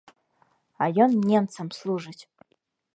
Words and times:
А 0.81 0.89
ён 1.07 1.11
немцам 1.31 1.67
служыць! 1.81 2.19